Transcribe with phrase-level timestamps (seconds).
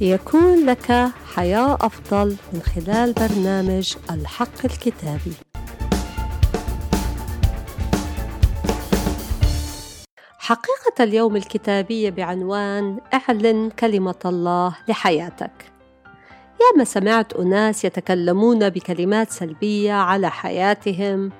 [0.00, 5.32] ليكون لك حياة أفضل من خلال برنامج الحق الكتابي.
[10.38, 15.72] حقيقة اليوم الكتابية بعنوان اعلن كلمة الله لحياتك.
[16.60, 21.32] ياما سمعت أناس يتكلمون بكلمات سلبية على حياتهم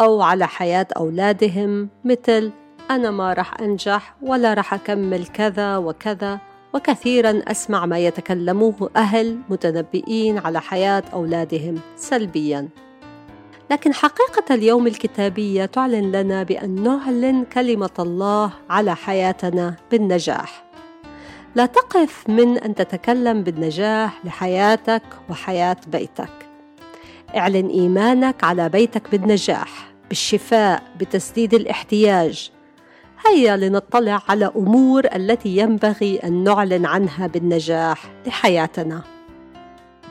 [0.00, 2.52] أو على حياة أولادهم مثل
[2.90, 10.38] أنا ما رح أنجح ولا رح أكمل كذا وكذا وكثيرا أسمع ما يتكلموه أهل متنبئين
[10.38, 12.68] على حياة أولادهم سلبيا.
[13.70, 20.64] لكن حقيقة اليوم الكتابية تعلن لنا بأن نعلن كلمة الله على حياتنا بالنجاح.
[21.54, 26.30] لا تقف من أن تتكلم بالنجاح لحياتك وحياة بيتك.
[27.36, 32.50] اعلن إيمانك على بيتك بالنجاح بالشفاء بتسديد الاحتياج
[33.26, 39.02] هيا لنطلع على أمور التي ينبغي أن نعلن عنها بالنجاح لحياتنا.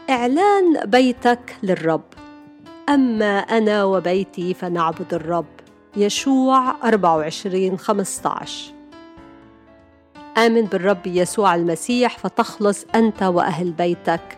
[0.10, 2.04] إعلان بيتك للرب.
[2.90, 5.46] أما أنا وبيتي فنعبد الرب.
[5.98, 8.74] يشوع 24 15
[10.38, 14.38] آمن بالرب يسوع المسيح فتخلص أنت وأهل بيتك.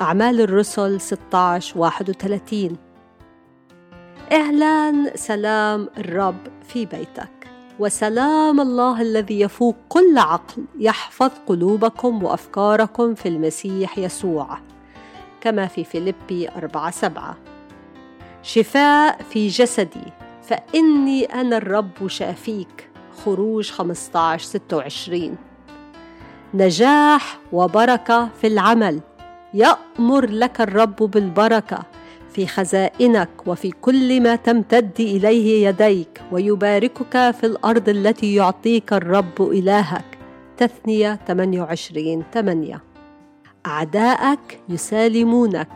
[0.00, 2.76] أعمال الرسل 16 31
[4.32, 6.36] إعلان سلام الرب
[6.68, 7.55] في بيتك.
[7.78, 14.58] وسلام الله الذي يفوق كل عقل يحفظ قلوبكم وأفكاركم في المسيح يسوع.
[15.40, 17.36] كما في فيليبي 4 7
[18.42, 22.90] شفاء في جسدي فإني أنا الرب شافيك.
[23.24, 25.36] خروج 15 26
[26.54, 29.00] نجاح وبركة في العمل.
[29.54, 31.78] يأمر لك الرب بالبركة.
[32.36, 40.04] في خزائنك وفي كل ما تمتد إليه يديك ويباركك في الأرض التي يعطيك الرب إلهك.
[40.56, 42.82] تثنية 28 8
[43.66, 45.68] أعداءك يسالمونك.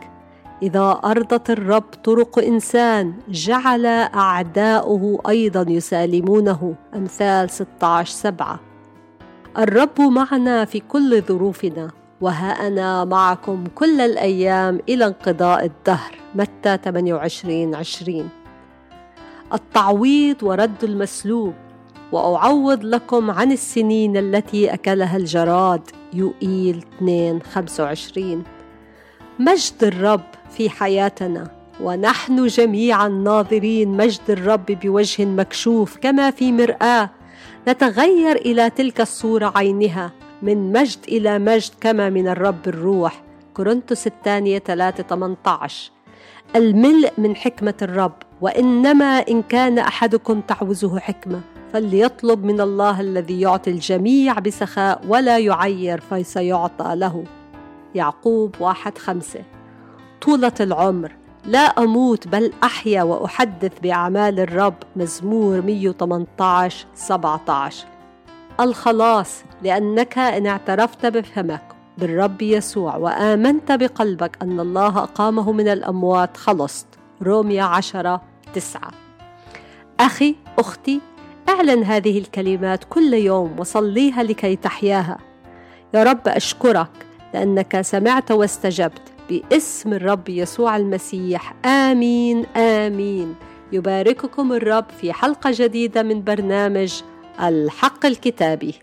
[0.63, 6.75] إذا أرضت الرب طرق إنسان جعل أعداؤه أيضا يسالمونه.
[6.95, 8.59] أمثال 16 7
[9.57, 12.00] الرب معنا في كل ظروفنا.
[12.21, 16.15] وها أنا معكم كل الأيام إلى انقضاء الدهر.
[16.35, 18.29] متى 28 20
[19.53, 21.53] التعويض ورد المسلوب
[22.11, 25.81] وأعوض لكم عن السنين التي أكلها الجراد
[26.13, 28.43] يوئيل 2 25
[29.39, 31.51] مجد الرب في حياتنا
[31.81, 37.09] ونحن جميعا ناظرين مجد الرب بوجه مكشوف كما في مرآة.
[37.67, 43.23] نتغير إلى تلك الصورة عينها من مجد إلى مجد كما من الرب الروح.
[43.53, 45.91] كورنثوس الثانية 3 18
[46.55, 51.41] الملء من حكمة الرب وإنما إن كان أحدكم تعوزه حكمة
[51.73, 57.23] فليطلب من الله الذي يعطي الجميع بسخاء ولا يعير فسيعطى له.
[57.95, 59.43] يعقوب واحد خمسة.
[60.21, 61.11] طولة العمر.
[61.45, 64.75] لا أموت بل أحيا وأحدث بأعمال الرب.
[64.95, 67.87] مزمور 118 17
[68.61, 71.61] الخلاص لأنك إن اعترفت بفمك
[71.97, 76.87] بالرب يسوع وآمنت بقلبك أن الله أقامه من الأموات خلصت.
[77.21, 78.21] روميا عشرة
[78.53, 78.91] تسعة.
[79.99, 81.01] أخي أختي
[81.49, 85.17] اعلن هذه الكلمات كل يوم وصليها لكي تحياها.
[85.93, 86.91] يا رب أشكرك
[87.33, 91.53] لأنك سمعت واستجبت باسم الرب يسوع المسيح.
[91.65, 93.35] آمين آمين.
[93.71, 97.01] يبارككم الرب في حلقة جديدة من برنامج
[97.39, 98.75] الحق الكتابي.